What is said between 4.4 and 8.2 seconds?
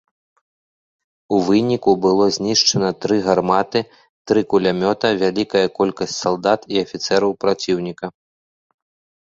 кулямёта, вялікая колькасць салдат і афіцэраў праціўніка.